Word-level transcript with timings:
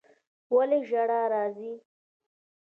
ولي 0.55 0.79
ژړا 0.89 1.21
راځي 1.33 1.73